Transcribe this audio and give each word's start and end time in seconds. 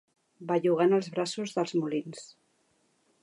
Bellugant 0.51 0.95
els 0.99 1.09
braços 1.17 1.53
dels 1.57 1.75
molins. 1.83 2.25